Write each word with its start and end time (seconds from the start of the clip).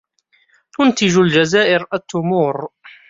تنتج 0.77 1.17
الجزائر 1.17 1.85
التمور. 1.93 2.67